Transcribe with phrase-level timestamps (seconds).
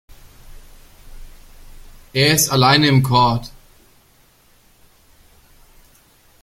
[2.11, 3.51] Er ist alleine im Court.